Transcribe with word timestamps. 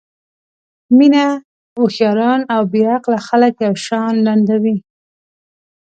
مینه 0.97 1.25
هوښیاران 1.77 2.41
او 2.53 2.61
بې 2.71 2.81
عقله 2.95 3.19
خلک 3.27 3.53
یو 3.65 3.73
شان 3.85 4.15
ړندوي. 4.25 4.77